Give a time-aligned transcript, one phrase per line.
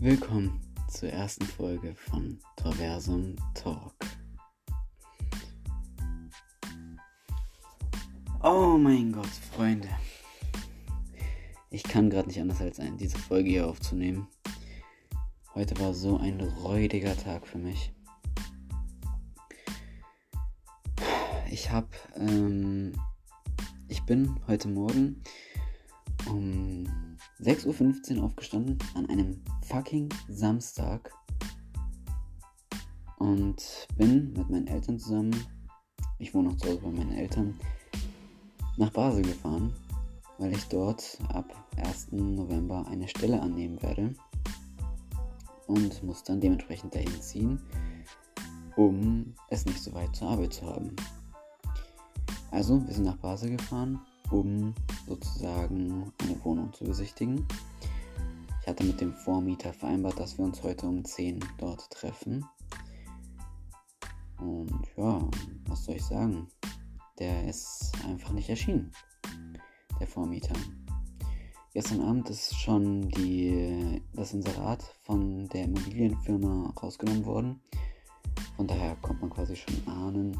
[0.00, 3.96] Willkommen zur ersten Folge von Traversum Talk.
[8.44, 9.88] Oh mein Gott, Freunde.
[11.70, 14.28] Ich kann gerade nicht anders als diese Folge hier aufzunehmen.
[15.56, 17.92] Heute war so ein räudiger Tag für mich.
[21.50, 22.92] Ich habe, ähm,
[23.88, 25.24] ich bin heute Morgen
[26.26, 26.84] um
[27.40, 31.12] 6.15 Uhr aufgestanden an einem fucking Samstag
[33.18, 35.36] und bin mit meinen Eltern zusammen,
[36.18, 37.58] ich wohne noch zu Hause bei meinen Eltern,
[38.78, 39.74] nach Basel gefahren,
[40.38, 42.12] weil ich dort ab 1.
[42.12, 44.14] November eine Stelle annehmen werde
[45.66, 47.60] und muss dann dementsprechend dahin ziehen,
[48.76, 50.96] um es nicht so weit zur Arbeit zu haben.
[52.50, 54.00] Also, wir sind nach Basel gefahren,
[54.30, 54.72] um
[55.06, 57.46] sozusagen eine Wohnung zu besichtigen.
[58.68, 62.44] Ich hatte mit dem Vormieter vereinbart, dass wir uns heute um 10 dort treffen.
[64.38, 65.26] Und ja,
[65.66, 66.48] was soll ich sagen?
[67.18, 68.92] Der ist einfach nicht erschienen,
[69.98, 70.52] der Vormieter.
[71.72, 77.62] Gestern Abend ist schon die, das Inserat von der Immobilienfirma rausgenommen worden.
[78.56, 80.38] Von daher kommt man quasi schon ahnen,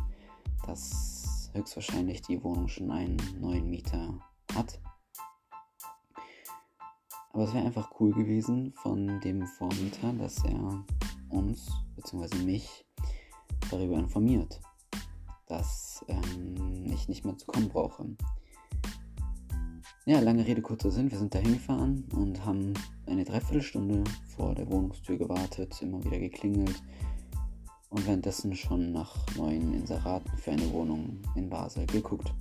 [0.66, 4.20] dass höchstwahrscheinlich die Wohnung schon einen neuen Mieter
[4.54, 4.78] hat.
[7.38, 10.84] Aber es wäre einfach cool gewesen von dem Vormieter, dass er
[11.28, 12.36] uns bzw.
[12.42, 12.84] mich
[13.70, 14.60] darüber informiert,
[15.46, 18.06] dass ähm, ich nicht mehr zu kommen brauche.
[20.04, 21.12] Ja, lange Rede, kurzer Sinn.
[21.12, 22.74] Wir sind da hingefahren und haben
[23.06, 24.02] eine Dreiviertelstunde
[24.36, 26.82] vor der Wohnungstür gewartet, immer wieder geklingelt
[27.90, 32.34] und währenddessen schon nach neuen Inseraten für eine Wohnung in Basel geguckt.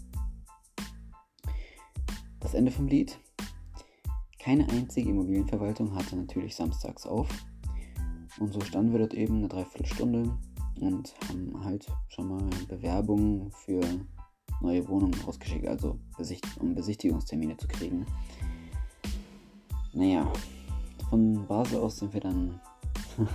[2.39, 3.19] Das Ende vom Lied.
[4.47, 7.27] Keine einzige Immobilienverwaltung hatte natürlich samstags auf.
[8.39, 10.31] Und so standen wir dort eben eine Dreiviertelstunde
[10.79, 13.81] und haben halt schon mal Bewerbungen für
[14.61, 15.99] neue Wohnungen rausgeschickt, also
[16.61, 18.05] um Besichtigungstermine zu kriegen.
[19.91, 20.31] Naja,
[21.09, 22.57] von Basel aus sind wir dann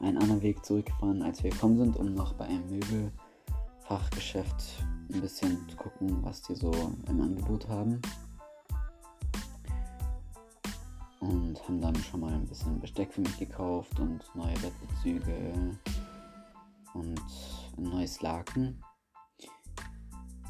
[0.00, 5.68] einen anderen Weg zurückgefahren, als wir gekommen sind, um noch bei einem Möbelfachgeschäft ein bisschen
[5.68, 6.72] zu gucken, was die so
[7.08, 8.02] im Angebot haben.
[11.22, 15.78] Und haben dann schon mal ein bisschen Besteck für mich gekauft und neue Bettbezüge
[16.94, 17.20] und
[17.78, 18.82] ein neues Laken.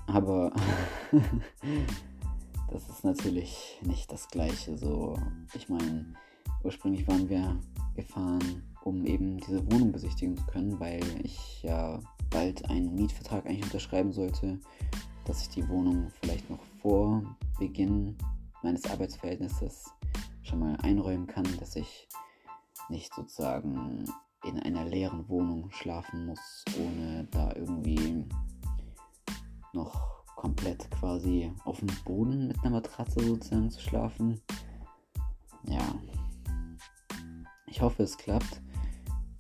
[0.07, 0.51] Aber
[2.71, 4.79] das ist natürlich nicht das gleiche.
[4.79, 5.19] So,
[5.53, 6.15] ich meine,
[6.65, 7.61] ursprünglich waren wir
[7.95, 12.01] gefahren, um eben diese Wohnung besichtigen zu können, weil ich ja
[12.31, 14.59] bald einen Mietvertrag eigentlich unterschreiben sollte,
[15.27, 17.23] dass ich die Wohnung vielleicht noch vor
[17.59, 18.17] Beginn
[18.63, 19.93] meines Arbeitsverhältnisses
[20.53, 22.09] schon mal einräumen kann, dass ich
[22.91, 24.05] nicht sozusagen
[24.45, 28.27] in einer leeren Wohnung schlafen muss, ohne da irgendwie
[29.73, 34.43] noch komplett quasi auf dem Boden mit einer Matratze sozusagen zu schlafen.
[35.65, 35.95] Ja.
[37.67, 38.61] Ich hoffe, es klappt.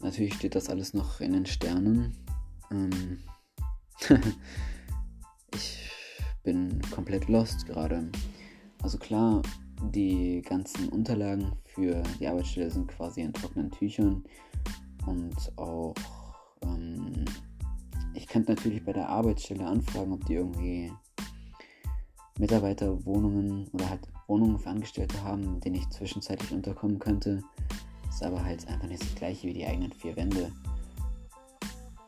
[0.00, 2.16] Natürlich steht das alles noch in den Sternen.
[2.70, 3.18] Ähm
[5.54, 5.90] ich
[6.42, 8.10] bin komplett lost gerade.
[8.82, 9.42] Also klar,
[9.90, 14.24] die ganzen Unterlagen für die Arbeitsstelle sind quasi in trockenen Tüchern
[15.06, 15.94] und auch
[16.62, 17.24] ähm,
[18.14, 20.92] ich könnte natürlich bei der Arbeitsstelle anfragen, ob die irgendwie
[22.38, 27.42] Mitarbeiterwohnungen oder halt Wohnungen für Angestellte haben, in denen ich zwischenzeitlich unterkommen könnte.
[28.08, 30.52] Ist aber halt einfach nicht das gleiche wie die eigenen vier Wände.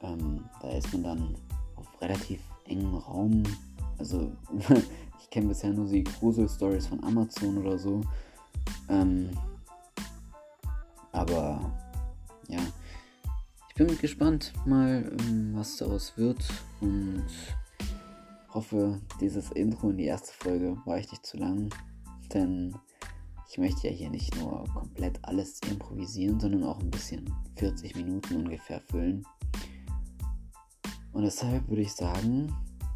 [0.03, 1.35] Ähm, da ist man dann
[1.77, 3.43] auf relativ engem Raum.
[3.99, 4.33] Also
[5.35, 8.03] kenne bisher nur die Grusel-Stories von Amazon oder so.
[8.89, 9.31] Ähm,
[11.11, 11.73] aber
[12.47, 12.61] ja,
[13.69, 16.39] ich bin gespannt mal, ähm, was daraus wird
[16.81, 17.27] und
[18.51, 21.69] hoffe, dieses Intro in die erste Folge war ich nicht zu lang,
[22.33, 22.77] denn
[23.51, 28.37] ich möchte ja hier nicht nur komplett alles improvisieren, sondern auch ein bisschen 40 Minuten
[28.37, 29.27] ungefähr füllen.
[31.13, 32.55] Und deshalb würde ich sagen,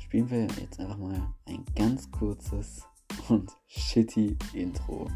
[0.09, 2.83] spielen wir jetzt einfach mal ein ganz kurzes
[3.29, 5.07] und shitty Intro.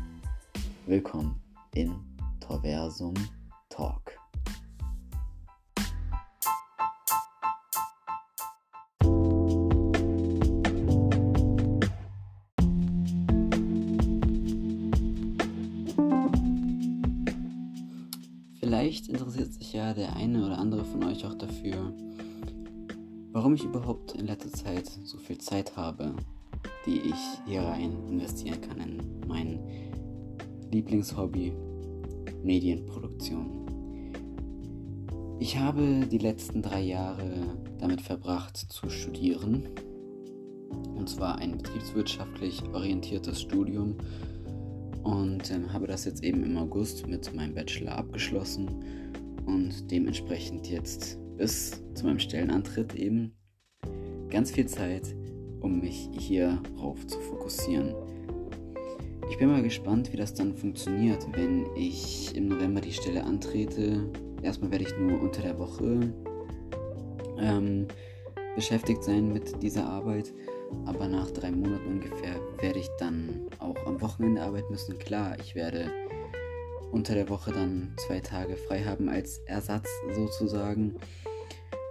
[0.85, 1.43] Willkommen
[1.75, 1.95] in
[2.41, 3.15] Torversum
[3.71, 4.19] Talk.
[18.61, 21.95] Vielleicht interessiert sich ja der eine oder andere von euch auch dafür,
[23.33, 26.15] warum ich überhaupt in letzter Zeit so viel Zeit habe,
[26.87, 29.59] die ich hier rein investieren kann in mein
[30.71, 31.53] Lieblingshobby.
[32.43, 33.63] Medienproduktion.
[35.39, 39.69] Ich habe die letzten drei Jahre damit verbracht zu studieren.
[40.97, 43.97] Und zwar ein betriebswirtschaftlich orientiertes Studium.
[45.03, 48.69] Und ähm, habe das jetzt eben im August mit meinem Bachelor abgeschlossen.
[49.47, 53.33] Und dementsprechend jetzt bis zu meinem Stellenantritt eben
[54.31, 55.13] ganz viel Zeit,
[55.59, 57.97] um mich hierauf zu fokussieren.
[59.29, 64.09] Ich bin mal gespannt, wie das dann funktioniert, wenn ich im November die Stelle antrete
[64.41, 66.15] erstmal werde ich nur unter der Woche
[67.39, 67.89] ähm,
[68.55, 70.33] beschäftigt sein mit dieser Arbeit.
[70.87, 74.97] Aber nach drei Monaten ungefähr werde ich dann auch am Wochenende arbeiten müssen.
[74.97, 75.91] Klar, ich werde
[76.93, 80.95] unter der Woche dann zwei Tage frei haben als Ersatz sozusagen.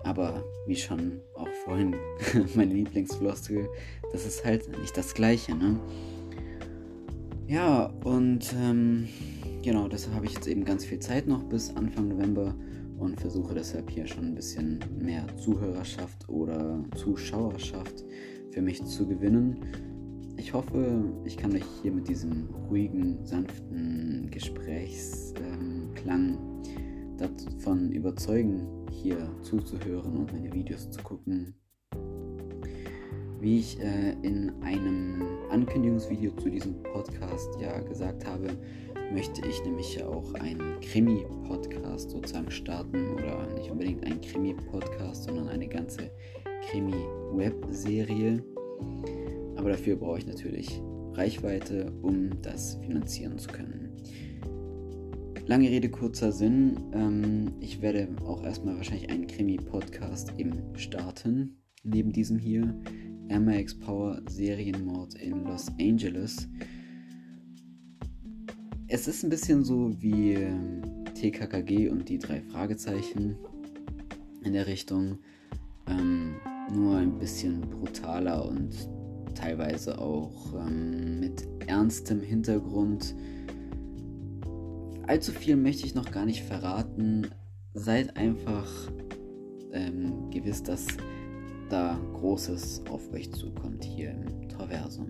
[0.03, 1.95] Aber wie schon auch vorhin
[2.56, 3.68] meine Lieblingsfloskel,
[4.12, 5.80] das ist halt nicht das gleiche, ne?
[7.48, 9.09] Ja, und ähm,
[9.62, 12.56] genau, deshalb habe ich jetzt eben ganz viel Zeit noch bis Anfang November
[12.98, 18.06] und versuche deshalb hier schon ein bisschen mehr Zuhörerschaft oder Zuschauerschaft
[18.51, 19.57] für mich zu gewinnen.
[20.38, 26.38] Ich hoffe, ich kann euch hier mit diesem ruhigen, sanften Gesprächsklang ähm,
[27.17, 31.55] davon überzeugen, hier zuzuhören und meine Videos zu gucken.
[33.39, 38.49] Wie ich äh, in einem Ankündigungsvideo zu diesem Podcast ja gesagt habe,
[39.11, 45.49] möchte ich nämlich ja auch einen Krimi-Podcast sozusagen starten oder nicht unbedingt einen Krimi-Podcast, sondern
[45.49, 46.11] eine ganze
[46.69, 48.43] Krimi-Web-Serie.
[49.57, 50.81] Aber dafür brauche ich natürlich
[51.13, 53.90] Reichweite, um das finanzieren zu können.
[55.45, 56.77] Lange Rede, kurzer Sinn.
[56.93, 61.57] Ähm, ich werde auch erstmal wahrscheinlich einen Krimi-Podcast eben starten.
[61.83, 62.75] Neben diesem hier.
[63.29, 66.49] MX Power Serienmord in Los Angeles
[68.93, 70.81] es ist ein bisschen so wie ähm,
[71.15, 73.37] TKKG und die drei Fragezeichen
[74.44, 75.19] in der Richtung.
[75.87, 76.35] Ähm,
[76.69, 78.75] nur ein bisschen brutaler und
[79.33, 83.15] teilweise auch ähm, mit ernstem Hintergrund.
[85.07, 87.27] Allzu viel möchte ich noch gar nicht verraten.
[87.74, 88.68] Seid einfach
[89.71, 90.88] ähm, gewiss, dass
[91.69, 95.09] da Großes auf euch zukommt hier im Torversum.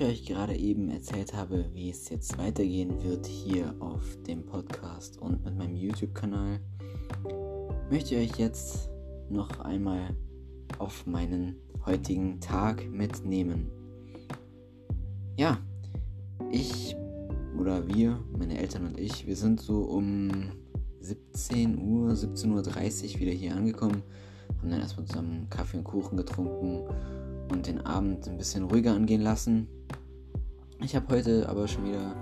[0.00, 5.18] Ich euch gerade eben erzählt habe, wie es jetzt weitergehen wird hier auf dem Podcast
[5.18, 6.60] und mit meinem YouTube-Kanal,
[7.90, 8.88] möchte ich euch jetzt
[9.28, 10.16] noch einmal
[10.78, 13.70] auf meinen heutigen Tag mitnehmen.
[15.36, 15.58] Ja,
[16.50, 16.96] ich
[17.58, 20.30] oder wir, meine Eltern und ich, wir sind so um
[21.00, 24.02] 17 Uhr, 17.30 Uhr wieder hier angekommen,
[24.58, 26.88] haben dann erstmal zusammen Kaffee und Kuchen getrunken
[27.50, 29.68] und den Abend ein bisschen ruhiger angehen lassen.
[30.82, 32.14] Ich habe heute aber schon wieder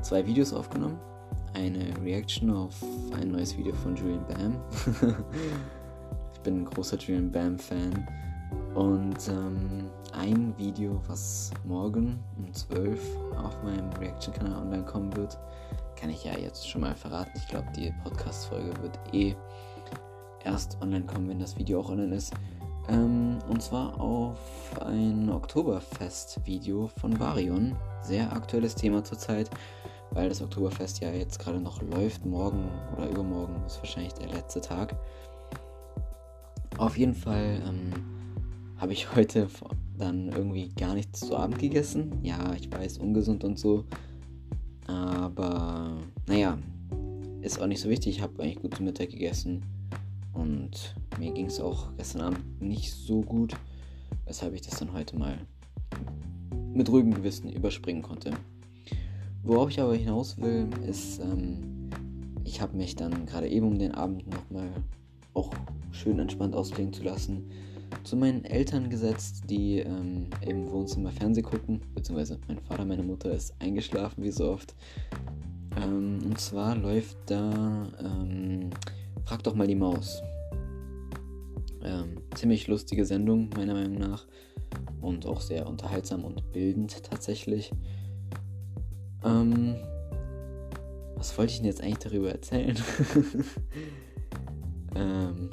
[0.00, 0.98] zwei Videos aufgenommen.
[1.54, 2.74] Eine Reaction auf
[3.12, 4.60] ein neues Video von Julian Bam.
[6.34, 8.08] ich bin ein großer Julian Bam-Fan.
[8.74, 12.98] Und ähm, ein Video, was morgen um 12
[13.36, 15.38] auf meinem Reaction-Kanal online kommen wird,
[15.94, 17.32] kann ich ja jetzt schon mal verraten.
[17.36, 19.36] Ich glaube, die Podcast-Folge wird eh
[20.44, 22.32] erst online kommen, wenn das Video auch online ist.
[22.88, 24.38] Ähm, und zwar auf
[24.80, 27.76] ein Oktoberfest-Video von Varion.
[28.02, 29.50] Sehr aktuelles Thema zurzeit,
[30.10, 32.24] weil das Oktoberfest ja jetzt gerade noch läuft.
[32.24, 34.96] Morgen oder übermorgen ist wahrscheinlich der letzte Tag.
[36.78, 37.92] Auf jeden Fall ähm,
[38.78, 39.48] habe ich heute
[39.98, 42.18] dann irgendwie gar nichts zu Abend gegessen.
[42.22, 43.84] Ja, ich weiß, ungesund und so.
[44.86, 45.96] Aber
[46.26, 46.58] naja,
[47.40, 48.16] ist auch nicht so wichtig.
[48.16, 49.64] Ich habe eigentlich gut zu Mittag gegessen.
[50.32, 53.54] Und mir ging es auch gestern Abend nicht so gut,
[54.24, 55.38] weshalb ich das dann heute mal
[56.72, 58.32] mit ruhigem Gewissen überspringen konnte.
[59.42, 61.90] Worauf ich aber hinaus will, ist, ähm,
[62.44, 64.70] ich habe mich dann gerade eben um den Abend nochmal
[65.34, 65.50] auch
[65.90, 67.50] schön entspannt ausklingen zu lassen,
[68.04, 73.32] zu meinen Eltern gesetzt, die ähm, im Wohnzimmer Fernseh gucken, beziehungsweise mein Vater, meine Mutter
[73.32, 74.74] ist eingeschlafen, wie so oft.
[75.76, 78.70] Ähm, und zwar läuft da ähm,
[79.24, 80.22] Frag doch mal die Maus.
[81.82, 84.26] Ähm, ziemlich lustige Sendung, meiner Meinung nach.
[85.00, 87.72] Und auch sehr unterhaltsam und bildend tatsächlich.
[89.24, 89.76] Ähm,
[91.16, 92.76] was wollte ich denn jetzt eigentlich darüber erzählen?
[94.96, 95.50] ähm,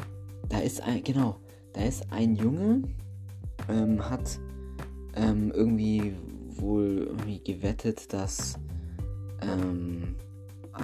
[0.49, 1.38] da ist ein, genau,
[1.73, 2.83] da ist ein Junge,
[3.67, 4.39] ähm, hat
[5.15, 6.13] ähm, irgendwie
[6.47, 8.55] wohl irgendwie gewettet, dass
[9.41, 10.15] ähm,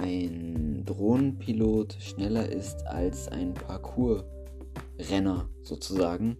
[0.02, 6.36] ein Drohnenpilot schneller ist als ein Parkour-Renner sozusagen.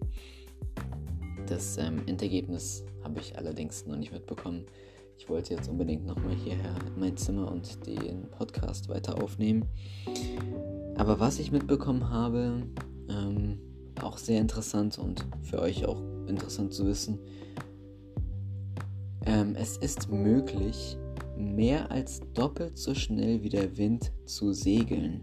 [1.47, 4.65] Das ähm, Endergebnis habe ich allerdings noch nicht mitbekommen.
[5.17, 9.65] Ich wollte jetzt unbedingt nochmal hierher in mein Zimmer und den Podcast weiter aufnehmen.
[10.97, 12.63] Aber was ich mitbekommen habe,
[13.09, 13.59] ähm,
[14.01, 17.19] auch sehr interessant und für euch auch interessant zu wissen,
[19.25, 20.97] ähm, es ist möglich,
[21.37, 25.21] mehr als doppelt so schnell wie der Wind zu segeln.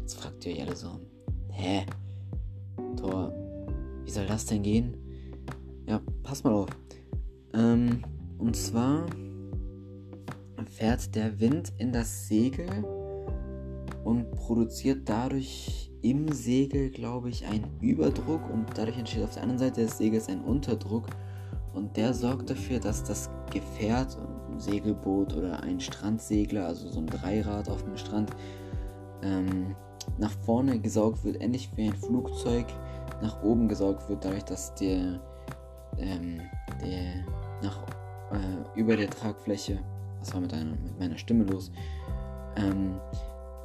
[0.00, 1.00] Jetzt fragt ihr euch alle so,
[1.50, 1.84] hä?
[2.96, 3.32] Tor,
[4.04, 4.96] wie soll das denn gehen?
[5.86, 6.68] Ja, pass mal auf.
[7.54, 8.02] Ähm,
[8.38, 9.06] und zwar
[10.78, 12.68] fährt der Wind in das Segel
[14.04, 19.58] und produziert dadurch im Segel, glaube ich, einen Überdruck und dadurch entsteht auf der anderen
[19.58, 21.06] Seite des Segels ein Unterdruck
[21.74, 24.16] und der sorgt dafür, dass das Gefährt,
[24.60, 28.30] Segelboot oder ein Strandsegler, also so ein Dreirad auf dem Strand,
[29.22, 29.74] ähm,
[30.18, 32.66] nach vorne gesaugt wird, ähnlich wie ein Flugzeug
[33.22, 35.20] nach oben gesaugt wird, dadurch, dass der,
[35.98, 36.40] ähm,
[36.82, 37.24] der
[37.62, 37.78] nach,
[38.32, 39.78] äh, über der Tragfläche,
[40.20, 41.70] was war mit, einer, mit meiner Stimme los,
[42.56, 43.00] ähm,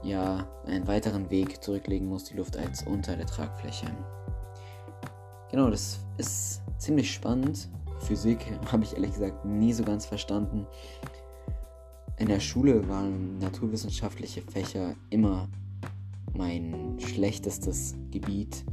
[0.03, 3.87] ja, einen weiteren Weg zurücklegen muss, die Luft als unter der Tragfläche.
[5.49, 7.69] Genau, das ist ziemlich spannend.
[8.03, 8.39] Physik
[8.71, 10.67] habe ich ehrlich gesagt nie so ganz verstanden.
[12.17, 15.47] In der Schule waren naturwissenschaftliche Fächer immer
[16.33, 18.63] mein schlechtestes Gebiet.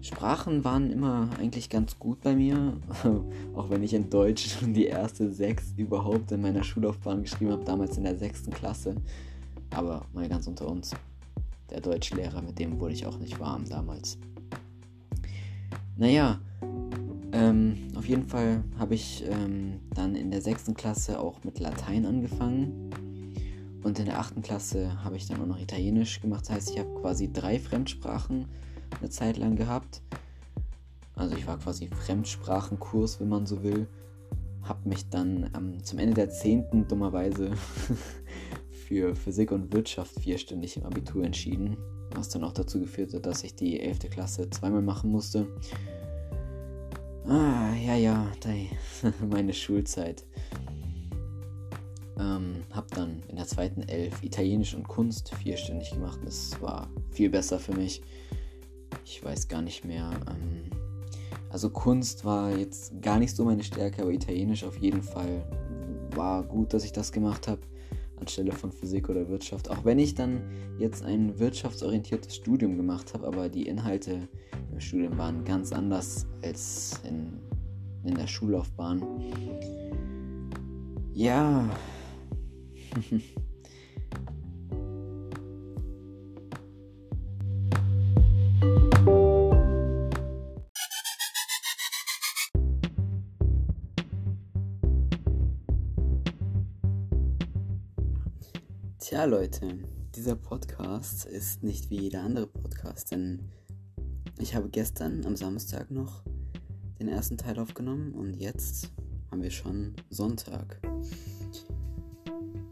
[0.00, 2.76] Sprachen waren immer eigentlich ganz gut bei mir,
[3.54, 7.64] auch wenn ich in Deutsch schon die erste sechs überhaupt in meiner Schullaufbahn geschrieben habe,
[7.64, 8.96] damals in der sechsten Klasse.
[9.70, 10.90] Aber mal ganz unter uns,
[11.70, 14.18] der Deutschlehrer, mit dem wurde ich auch nicht warm damals.
[15.96, 16.40] Naja,
[17.32, 22.04] ähm, auf jeden Fall habe ich ähm, dann in der sechsten Klasse auch mit Latein
[22.04, 22.90] angefangen.
[23.82, 26.42] Und in der achten Klasse habe ich dann auch noch Italienisch gemacht.
[26.42, 28.46] Das heißt, ich habe quasi drei Fremdsprachen
[29.00, 30.02] eine Zeit lang gehabt.
[31.16, 33.88] Also ich war quasi Fremdsprachenkurs, wenn man so will.
[34.62, 37.50] Habe mich dann ähm, zum Ende der zehnten dummerweise
[38.86, 41.76] für Physik und Wirtschaft vierstündig im Abitur entschieden.
[42.14, 45.46] Was dann auch dazu geführt hat, dass ich die elfte Klasse zweimal machen musste.
[47.26, 48.26] Ah, ja, ja,
[49.30, 50.24] meine Schulzeit.
[52.18, 56.18] Ähm, hab dann in der zweiten Elf Italienisch und Kunst vierstündig gemacht.
[56.24, 58.02] Das war viel besser für mich.
[59.04, 60.10] Ich weiß gar nicht mehr.
[60.28, 60.70] Ähm,
[61.50, 65.44] also Kunst war jetzt gar nicht so meine Stärke, aber Italienisch auf jeden Fall
[66.14, 67.60] war gut, dass ich das gemacht habe
[68.22, 69.70] anstelle von Physik oder Wirtschaft.
[69.70, 70.42] Auch wenn ich dann
[70.78, 74.28] jetzt ein wirtschaftsorientiertes Studium gemacht habe, aber die Inhalte
[74.72, 77.40] im Studium waren ganz anders als in,
[78.04, 79.02] in der Schullaufbahn.
[81.12, 81.68] Ja.
[99.12, 99.78] Tja, Leute,
[100.14, 103.40] dieser Podcast ist nicht wie jeder andere Podcast, denn
[104.38, 106.22] ich habe gestern am Samstag noch
[106.98, 108.90] den ersten Teil aufgenommen und jetzt
[109.30, 110.80] haben wir schon Sonntag.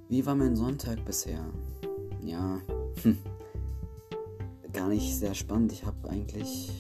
[0.08, 1.44] Wie war mein Sonntag bisher?
[2.24, 2.62] Ja,
[3.02, 3.18] hm,
[4.72, 5.72] gar nicht sehr spannend.
[5.72, 6.72] Ich habe eigentlich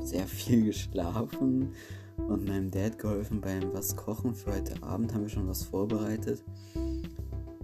[0.00, 1.74] sehr viel geschlafen
[2.16, 4.34] und meinem Dad geholfen beim was kochen.
[4.34, 6.42] Für heute Abend haben wir schon was vorbereitet.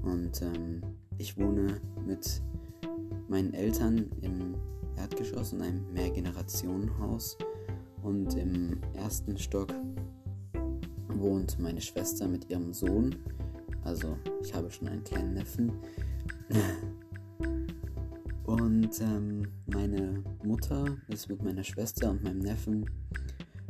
[0.02, 0.82] Und ähm,
[1.20, 2.40] ich wohne mit
[3.28, 4.54] meinen Eltern im
[4.96, 7.36] Erdgeschoss in einem Mehrgenerationenhaus
[8.02, 9.68] und im ersten Stock
[11.08, 13.14] wohnt meine Schwester mit ihrem Sohn.
[13.84, 15.72] Also ich habe schon einen kleinen Neffen.
[18.44, 22.90] Und ähm, meine Mutter ist mit meiner Schwester und meinem Neffen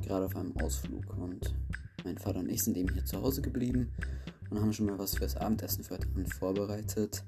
[0.00, 1.04] gerade auf einem Ausflug.
[1.18, 1.54] Und
[2.02, 3.90] mein Vater und ich sind eben hier zu Hause geblieben
[4.48, 7.22] und haben schon mal was fürs Abendessen für heute vorbereitet.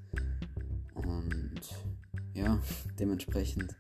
[2.43, 2.61] Ja,
[2.99, 3.77] dementsprechend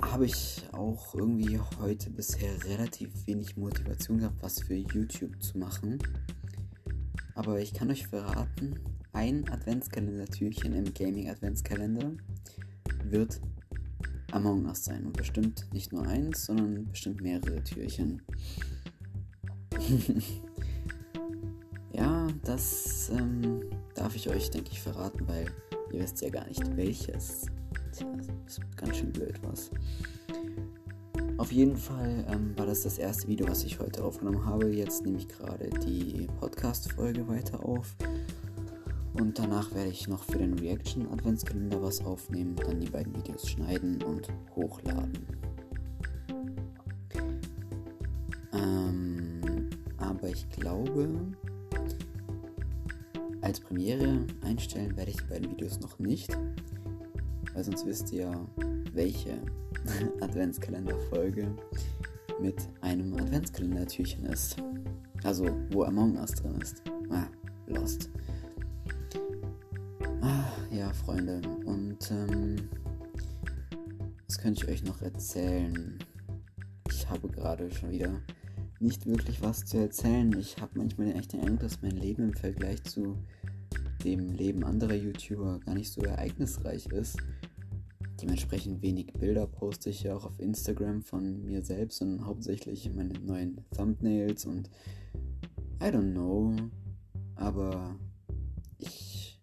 [0.00, 5.98] habe ich auch irgendwie heute bisher relativ wenig Motivation gehabt, was für YouTube zu machen.
[7.34, 8.78] Aber ich kann euch verraten,
[9.12, 12.12] ein Adventskalender-Türchen im Gaming-Adventskalender
[13.02, 13.40] wird
[14.30, 15.06] Among Us sein.
[15.06, 18.22] Und bestimmt nicht nur eins, sondern bestimmt mehrere Türchen.
[21.92, 23.62] ja, das ähm,
[23.96, 25.46] darf ich euch, denke ich, verraten, weil
[25.92, 27.46] ihr wisst ja gar nicht welches.
[27.92, 28.06] Tja,
[28.46, 29.70] ist ganz schön blöd was.
[31.38, 34.68] Auf jeden Fall ähm, war das das erste Video, was ich heute aufgenommen habe.
[34.68, 37.94] Jetzt nehme ich gerade die Podcast-Folge weiter auf.
[39.18, 43.48] Und danach werde ich noch für den Reaction Adventskalender was aufnehmen, dann die beiden Videos
[43.48, 45.26] schneiden und hochladen.
[48.52, 49.40] Ähm,
[49.98, 51.08] aber ich glaube,
[53.46, 56.36] als Premiere einstellen werde ich die beiden Videos noch nicht,
[57.54, 58.44] weil sonst wisst ihr
[58.92, 59.38] welche
[60.20, 61.54] Adventskalender-Folge
[62.40, 64.56] mit einem Adventskalender-Türchen ist.
[65.22, 66.82] Also, wo Among Us drin ist.
[67.08, 67.28] Ah,
[67.68, 68.10] Lost.
[70.22, 71.40] Ah, ja, Freunde.
[71.66, 72.56] Und, ähm,
[74.26, 76.00] was könnte ich euch noch erzählen?
[76.90, 78.20] Ich habe gerade schon wieder
[78.80, 80.32] nicht wirklich was zu erzählen.
[80.38, 83.16] Ich habe manchmal echt den Eindruck, dass mein Leben im Vergleich zu
[84.04, 87.16] dem Leben anderer YouTuber gar nicht so ereignisreich ist.
[88.20, 93.18] Dementsprechend wenig Bilder poste ich ja auch auf Instagram von mir selbst und hauptsächlich meine
[93.18, 94.70] neuen Thumbnails und
[95.82, 96.54] I don't know.
[97.34, 97.98] Aber
[98.78, 99.40] ich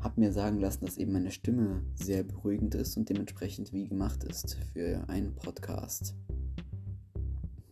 [0.00, 4.22] habe mir sagen lassen, dass eben meine Stimme sehr beruhigend ist und dementsprechend wie gemacht
[4.24, 6.14] ist für einen Podcast.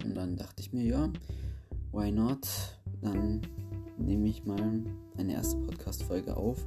[0.06, 1.10] Und dann dachte ich mir, ja,
[1.92, 2.46] why not?
[3.02, 3.42] Dann
[3.98, 4.84] nehme ich mal
[5.18, 6.64] eine erste Podcast-Folge auf.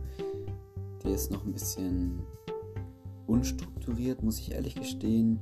[1.04, 2.20] Die ist noch ein bisschen
[3.28, 5.40] unstrukturiert, muss ich ehrlich gestehen.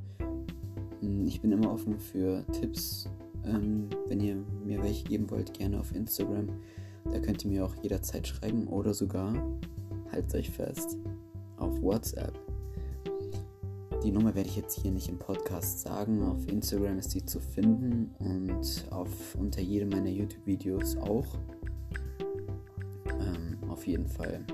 [0.99, 3.09] Hm, ich bin immer offen für Tipps.
[3.43, 6.49] Ähm, wenn ihr mir welche geben wollt, gerne auf Instagram.
[7.05, 9.33] Da könnt ihr mir auch jederzeit schreiben oder sogar,
[10.11, 10.97] haltet euch fest,
[11.57, 12.46] auf WhatsApp.
[14.03, 16.23] Die Nummer werde ich jetzt hier nicht im Podcast sagen.
[16.23, 21.25] Auf Instagram ist sie zu finden und auf, unter jedem meiner YouTube-Videos auch.
[23.07, 24.45] Ähm, auf jeden Fall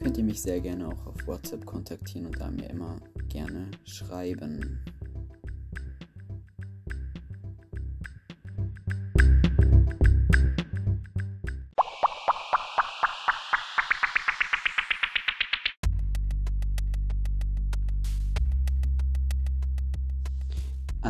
[0.00, 2.96] könnt ihr mich sehr gerne auch auf WhatsApp kontaktieren und da mir immer
[3.28, 4.80] gerne schreiben.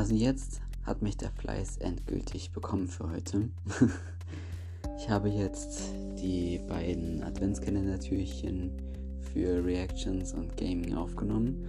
[0.04, 3.48] Also jetzt hat mich der Fleiß endgültig bekommen für heute.
[4.98, 5.80] ich habe jetzt
[6.20, 8.70] die beiden Adventskalender-Türchen
[9.32, 11.66] für Reactions und Gaming aufgenommen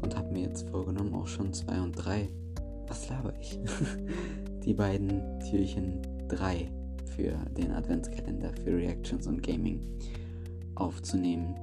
[0.00, 2.28] und habe mir jetzt vorgenommen, auch schon 2 und 3,
[2.86, 3.58] was laber ich,
[4.64, 6.70] die beiden Türchen 3
[7.16, 9.80] für den Adventskalender für Reactions und Gaming
[10.76, 11.56] aufzunehmen.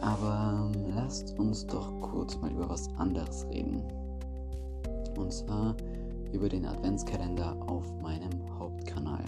[0.00, 3.82] Aber lasst uns doch kurz mal über was anderes reden.
[5.18, 5.76] Und zwar
[6.32, 9.24] über den Adventskalender auf meinem Hauptkanal.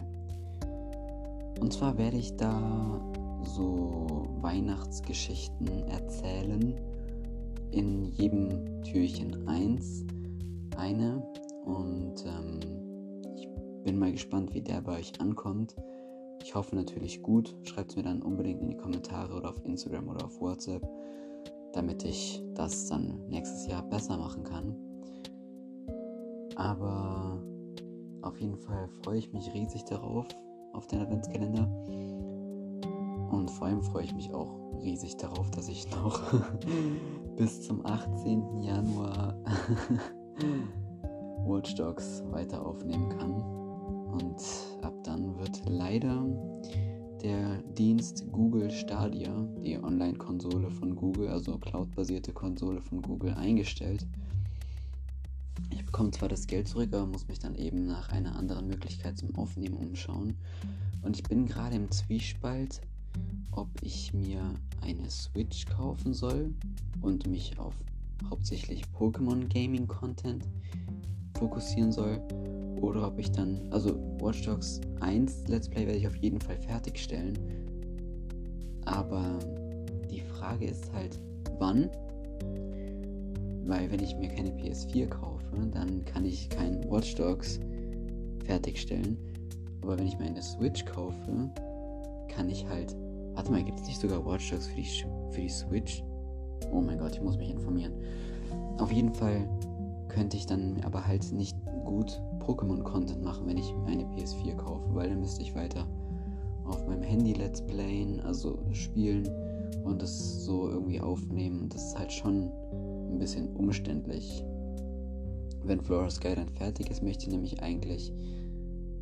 [1.61, 3.01] Und zwar werde ich da
[3.43, 6.75] so Weihnachtsgeschichten erzählen.
[7.71, 10.05] In jedem Türchen eins,
[10.77, 11.23] eine.
[11.65, 12.61] Und ähm,
[13.37, 13.49] ich
[13.85, 15.77] bin mal gespannt, wie der bei euch ankommt.
[16.43, 17.55] Ich hoffe natürlich gut.
[17.63, 20.83] Schreibt es mir dann unbedingt in die Kommentare oder auf Instagram oder auf WhatsApp,
[21.73, 24.90] damit ich das dann nächstes Jahr besser machen kann.
[26.57, 27.43] Aber
[28.23, 30.27] auf jeden Fall freue ich mich riesig darauf,
[30.73, 31.67] auf den Adventskalender.
[33.31, 36.21] Und vor allem freue ich mich auch riesig darauf, dass ich noch
[37.37, 38.61] bis zum 18.
[38.61, 39.37] Januar
[41.47, 43.33] Watch Dogs weiter aufnehmen kann.
[44.13, 44.43] Und
[44.83, 46.27] ab dann wird leider
[47.23, 49.31] der Dienst Google Stadia,
[49.63, 54.07] die Online-Konsole von Google, also cloud-basierte Konsole von Google, eingestellt.
[55.91, 59.35] Bekomme zwar das Geld zurück, aber muss mich dann eben nach einer anderen Möglichkeit zum
[59.35, 60.37] Aufnehmen umschauen.
[61.03, 62.81] Und ich bin gerade im Zwiespalt,
[63.51, 64.41] ob ich mir
[64.83, 66.55] eine Switch kaufen soll
[67.03, 67.75] und mich auf
[68.31, 70.45] hauptsächlich Pokémon Gaming Content
[71.37, 72.23] fokussieren soll
[72.81, 76.57] oder ob ich dann, also Watch Dogs 1 Let's Play werde ich auf jeden Fall
[76.57, 77.37] fertigstellen.
[78.85, 79.41] Aber
[80.09, 81.19] die Frage ist halt,
[81.59, 81.91] wann?
[83.67, 85.40] Weil wenn ich mir keine PS4 kaufe,
[85.75, 87.61] dann kann ich kein Watch Dogs
[88.45, 89.17] fertigstellen.
[89.83, 91.51] Aber wenn ich mir eine Switch kaufe,
[92.29, 92.97] kann ich halt.
[93.35, 94.89] Warte mal, gibt es nicht sogar Watch Dogs für die,
[95.31, 96.03] für die Switch?
[96.73, 97.93] Oh mein Gott, ich muss mich informieren.
[98.79, 99.49] Auf jeden Fall
[100.09, 105.09] könnte ich dann aber halt nicht gut Pokémon-Content machen, wenn ich eine PS4 kaufe, weil
[105.09, 105.87] dann müsste ich weiter
[106.65, 109.29] auf meinem Handy Let's Playen, also spielen
[109.85, 111.69] und das so irgendwie aufnehmen.
[111.69, 112.51] Das ist halt schon
[113.13, 114.45] ein bisschen umständlich.
[115.63, 118.13] Wenn Flora Sky dann fertig ist, möchte ich nämlich eigentlich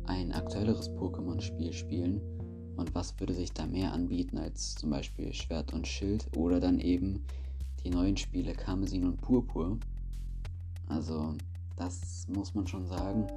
[0.05, 2.21] ein aktuelleres Pokémon-Spiel spielen.
[2.75, 6.79] Und was würde sich da mehr anbieten als zum Beispiel Schwert und Schild oder dann
[6.79, 7.25] eben
[7.83, 9.77] die neuen Spiele Karmesin und Purpur?
[10.87, 11.33] Also,
[11.75, 13.27] das muss man schon sagen.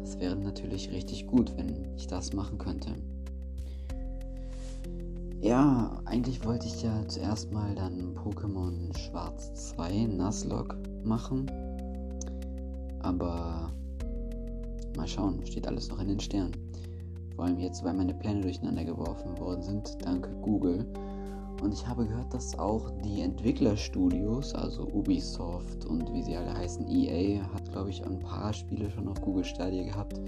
[0.00, 2.94] Das wäre natürlich richtig gut, wenn ich das machen könnte.
[5.40, 11.46] Ja, eigentlich wollte ich ja zuerst mal dann Pokémon Schwarz 2 Nuzlocke machen.
[13.06, 13.70] Aber
[14.96, 16.56] mal schauen, steht alles noch in den Sternen.
[17.36, 20.84] Vor allem jetzt, weil meine Pläne durcheinander geworfen worden sind, dank Google.
[21.62, 26.88] Und ich habe gehört, dass auch die Entwicklerstudios, also Ubisoft und wie sie alle heißen,
[26.88, 30.20] EA, hat glaube ich ein paar Spiele schon auf Google Stadia gehabt.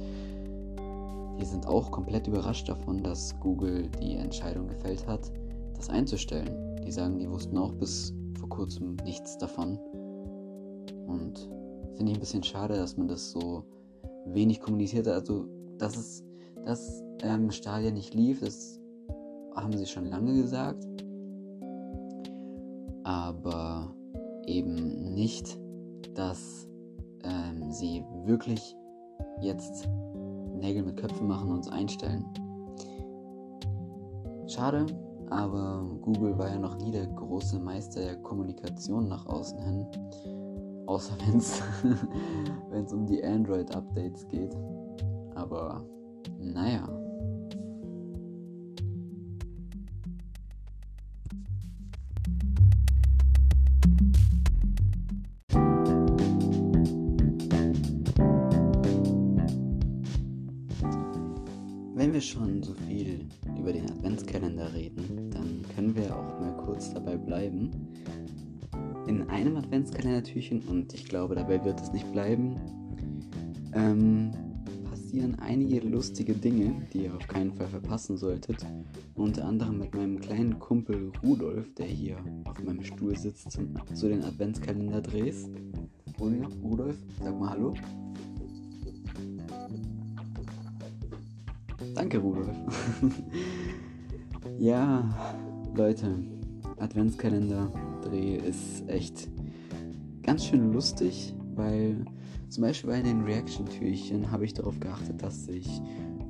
[1.40, 5.32] Die sind auch komplett überrascht davon, dass Google die Entscheidung gefällt hat,
[5.74, 6.80] das einzustellen.
[6.86, 9.78] Die sagen, die wussten auch bis vor kurzem nichts davon.
[11.08, 11.48] Und
[11.94, 13.64] finde ich ein bisschen schade, dass man das so
[14.26, 15.14] wenig kommuniziert hat.
[15.14, 15.46] Also,
[15.78, 16.24] dass es,
[16.64, 18.80] dass ähm, Stadia nicht lief, das
[19.54, 20.86] haben sie schon lange gesagt
[23.08, 23.90] aber
[24.44, 25.58] eben nicht,
[26.14, 26.68] dass
[27.24, 28.76] ähm, sie wirklich
[29.40, 29.88] jetzt
[30.58, 32.26] Nägel mit Köpfen machen und uns einstellen.
[34.46, 34.84] Schade,
[35.30, 39.86] aber Google war ja noch nie der große Meister der Kommunikation nach außen hin.
[40.88, 44.56] Außer wenn es um die Android-Updates geht.
[45.34, 45.84] Aber
[46.38, 46.88] naja.
[61.94, 63.26] Wenn wir schon so viel
[63.58, 67.70] über den Adventskalender reden, dann können wir auch mal kurz dabei bleiben.
[69.88, 72.56] Adventskalendertürchen, und ich glaube, dabei wird es nicht bleiben,
[73.72, 74.30] ähm,
[74.90, 78.64] passieren einige lustige Dinge, die ihr auf keinen Fall verpassen solltet.
[79.14, 84.08] Unter anderem mit meinem kleinen Kumpel Rudolf, der hier auf meinem Stuhl sitzt zum, zu
[84.08, 85.48] den Adventskalender-Drehs.
[86.62, 87.74] Rudolf, sag mal Hallo.
[91.94, 92.56] Danke, Rudolf.
[94.58, 95.08] ja,
[95.74, 96.14] Leute,
[96.78, 99.28] Adventskalender-Dreh ist echt
[100.28, 102.04] ganz schön lustig, weil
[102.50, 105.66] zum Beispiel bei den Reaction-Türchen habe ich darauf geachtet, dass sich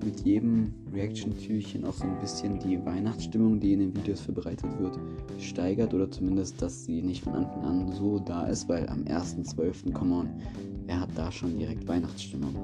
[0.05, 5.01] mit jedem Reaction-Türchen auch so ein bisschen die Weihnachtsstimmung, die in den Videos verbreitet wird,
[5.41, 9.93] steigert oder zumindest, dass sie nicht von Anfang an so da ist, weil am 1.12.
[9.93, 10.29] come on,
[10.87, 12.55] wer hat da schon direkt Weihnachtsstimmung?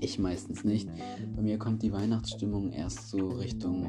[0.00, 0.90] Ich meistens nicht.
[1.34, 3.86] Bei mir kommt die Weihnachtsstimmung erst so Richtung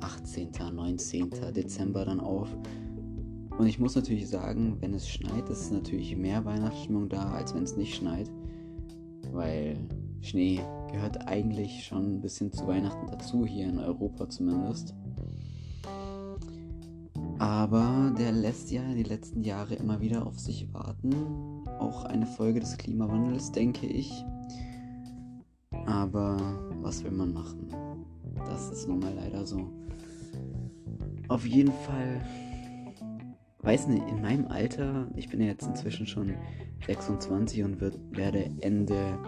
[0.00, 1.30] 18., 19.
[1.56, 2.48] Dezember dann auf.
[3.60, 7.62] Und ich muss natürlich sagen, wenn es schneit, ist natürlich mehr Weihnachtsstimmung da, als wenn
[7.62, 8.30] es nicht schneit.
[9.32, 9.76] Weil
[10.22, 14.94] Schnee gehört eigentlich schon ein bisschen zu Weihnachten dazu, hier in Europa zumindest.
[17.38, 21.12] Aber der lässt ja die letzten Jahre immer wieder auf sich warten.
[21.80, 24.10] Auch eine Folge des Klimawandels, denke ich.
[25.84, 26.38] Aber
[26.80, 27.68] was will man machen?
[28.36, 29.68] Das ist nun mal leider so.
[31.28, 32.22] Auf jeden Fall,
[33.62, 36.34] weiß nicht, in meinem Alter, ich bin ja jetzt inzwischen schon
[36.86, 39.18] 26 und wird, werde Ende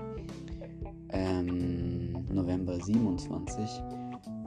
[1.11, 3.69] ähm, November 27,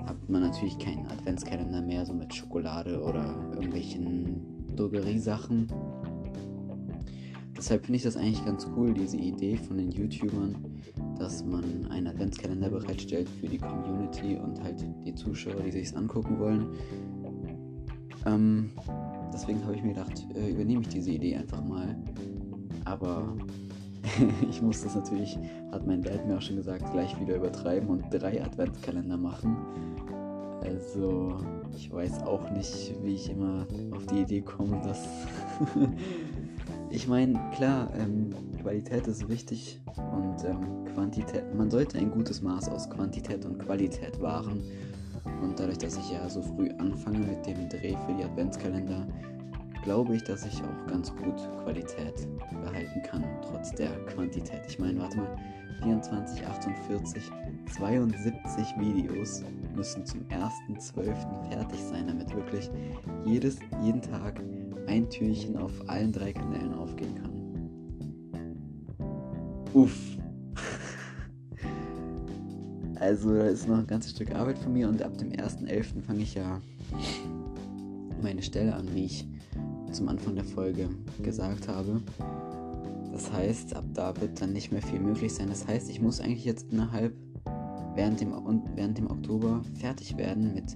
[0.05, 5.67] hat man natürlich keinen Adventskalender mehr, so mit Schokolade oder irgendwelchen Drogeriesachen.
[7.57, 10.55] Deshalb finde ich das eigentlich ganz cool, diese Idee von den YouTubern,
[11.17, 15.95] dass man einen Adventskalender bereitstellt für die Community und halt die Zuschauer, die sich es
[15.95, 16.67] angucken wollen.
[18.25, 18.71] Ähm,
[19.35, 21.95] deswegen habe ich mir gedacht, äh, übernehme ich diese Idee einfach mal.
[22.85, 23.35] Aber
[24.49, 25.37] ich muss das natürlich,
[25.71, 29.57] hat mein Dad mir auch schon gesagt, gleich wieder übertreiben und drei Adventskalender machen.
[30.61, 31.37] Also,
[31.75, 35.05] ich weiß auch nicht, wie ich immer auf die Idee komme, dass
[36.89, 38.29] ich meine, klar, ähm,
[38.61, 44.19] Qualität ist wichtig und ähm, Quantität, man sollte ein gutes Maß aus Quantität und Qualität
[44.21, 44.63] wahren.
[45.41, 49.07] Und dadurch, dass ich ja so früh anfange mit dem Dreh für die Adventskalender,
[49.83, 52.27] glaube ich, dass ich auch ganz gut Qualität
[52.63, 54.61] behalten kann, trotz der Quantität.
[54.67, 55.37] Ich meine, warte mal,
[55.83, 57.23] 24, 48,
[57.73, 59.43] 72 Videos
[59.75, 61.51] müssen zum 1.12.
[61.51, 62.71] fertig sein, damit wirklich
[63.25, 64.41] jedes, jeden Tag
[64.87, 67.31] ein Türchen auf allen drei Kanälen aufgehen kann.
[69.73, 70.14] Uff.
[72.99, 76.01] Also da ist noch ein ganzes Stück Arbeit von mir und ab dem 1.11.
[76.01, 76.61] fange ich ja
[78.21, 79.27] meine Stelle an, wie ich
[79.91, 80.89] zum Anfang der Folge
[81.21, 82.01] gesagt habe.
[83.11, 85.47] Das heißt, ab da wird dann nicht mehr viel möglich sein.
[85.47, 87.13] Das heißt, ich muss eigentlich jetzt innerhalb
[87.95, 88.33] während dem,
[88.75, 90.73] während dem Oktober fertig werden mit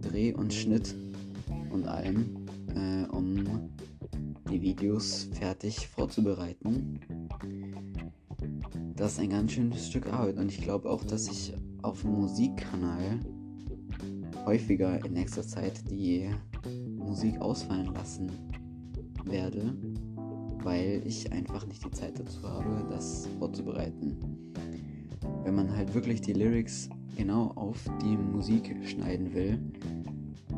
[0.00, 0.94] Dreh und Schnitt
[1.70, 3.70] und allem äh, um
[4.50, 7.00] die Videos fertig vorzubereiten.
[8.96, 12.12] Das ist ein ganz schönes Stück Arbeit und ich glaube auch, dass ich auf dem
[12.12, 13.20] Musikkanal
[14.44, 16.30] häufiger in nächster Zeit die
[16.96, 18.30] Musik ausfallen lassen
[19.24, 19.74] werde,
[20.62, 24.16] weil ich einfach nicht die Zeit dazu habe, das vorzubereiten.
[25.44, 29.58] Wenn man halt wirklich die Lyrics genau auf die Musik schneiden will,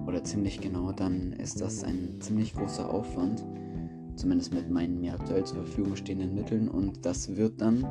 [0.07, 3.45] oder ziemlich genau, dann ist das ein ziemlich großer Aufwand,
[4.17, 7.87] zumindest mit meinen mir aktuell zur Verfügung stehenden Mitteln und das wird dann,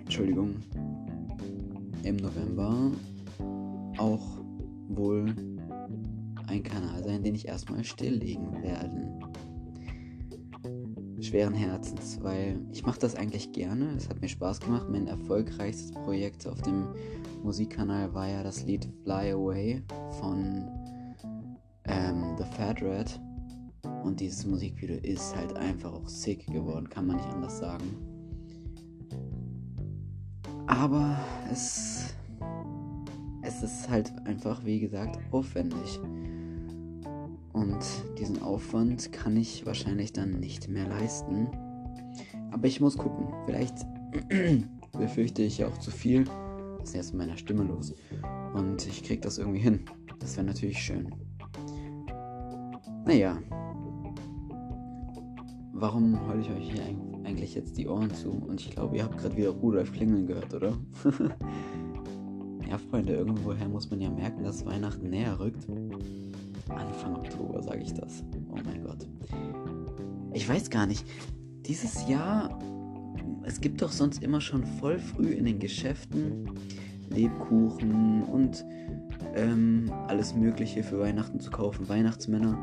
[0.00, 0.56] Entschuldigung,
[2.04, 2.90] im November
[3.98, 4.38] auch
[4.88, 5.34] wohl
[6.46, 9.18] ein Kanal sein, den ich erstmal stilllegen werde.
[11.20, 13.92] Schweren Herzens, weil ich mache das eigentlich gerne.
[13.96, 14.86] Es hat mir Spaß gemacht.
[14.88, 16.88] Mein erfolgreichstes Projekt auf dem
[17.42, 19.82] Musikkanal war ja das Lied Fly Away
[20.18, 20.66] von
[21.84, 23.20] ähm, The Fat Red.
[24.02, 28.09] Und dieses Musikvideo ist halt einfach auch sick geworden, kann man nicht anders sagen.
[30.70, 31.18] Aber
[31.50, 32.14] es,
[33.42, 35.98] es ist halt einfach, wie gesagt, aufwendig.
[37.52, 37.84] Und
[38.20, 41.48] diesen Aufwand kann ich wahrscheinlich dann nicht mehr leisten.
[42.52, 43.34] Aber ich muss gucken.
[43.46, 43.84] Vielleicht
[44.96, 46.24] befürchte ich ja auch zu viel.
[46.78, 47.92] Was ist jetzt mit meiner Stimme los?
[48.54, 49.84] Und ich krieg das irgendwie hin.
[50.20, 51.12] Das wäre natürlich schön.
[53.04, 53.36] Naja.
[55.72, 57.09] Warum heule ich euch hier eigentlich
[57.60, 58.30] jetzt die Ohren zu?
[58.30, 60.78] Und ich glaube, ihr habt gerade wieder Rudolf klingeln gehört, oder?
[62.68, 65.66] ja, Freunde, irgendwoher muss man ja merken, dass Weihnachten näher rückt.
[66.68, 68.24] Anfang Oktober sage ich das.
[68.50, 69.06] Oh mein Gott.
[70.32, 71.06] Ich weiß gar nicht.
[71.66, 72.58] Dieses Jahr,
[73.44, 76.48] es gibt doch sonst immer schon voll früh in den Geschäften
[77.10, 78.64] Lebkuchen und
[79.34, 81.88] ähm, alles Mögliche für Weihnachten zu kaufen.
[81.88, 82.56] Weihnachtsmänner.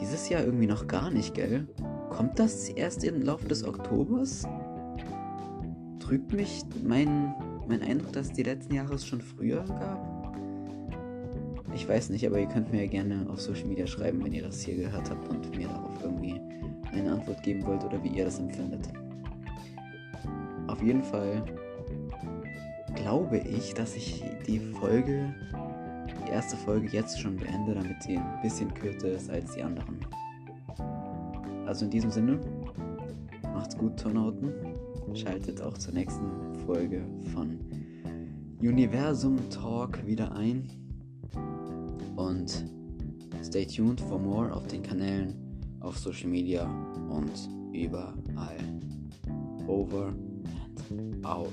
[0.00, 1.66] Dieses Jahr irgendwie noch gar nicht, gell?
[2.16, 4.46] Kommt das erst im Laufe des Oktobers?
[5.98, 7.34] Trügt mich mein,
[7.66, 10.36] mein Eindruck, dass es die letzten Jahre es schon früher gab?
[11.74, 14.44] Ich weiß nicht, aber ihr könnt mir ja gerne auf Social Media schreiben, wenn ihr
[14.44, 16.40] das hier gehört habt und mir darauf irgendwie
[16.92, 18.88] eine Antwort geben wollt oder wie ihr das empfindet.
[20.68, 21.44] Auf jeden Fall
[22.94, 25.34] glaube ich, dass ich die Folge,
[26.24, 29.98] die erste Folge jetzt schon beende, damit sie ein bisschen kürzer ist als die anderen.
[31.66, 32.38] Also in diesem Sinne,
[33.42, 34.52] macht's gut, Turnauten.
[35.14, 37.58] Schaltet auch zur nächsten Folge von
[38.60, 40.68] Universum Talk wieder ein.
[42.16, 42.64] Und
[43.42, 45.34] stay tuned for more auf den Kanälen,
[45.80, 46.64] auf Social Media
[47.08, 47.32] und
[47.72, 48.58] überall.
[49.66, 50.12] Over
[50.90, 51.50] and out.